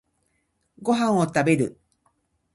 [0.81, 1.79] ご飯を食べる。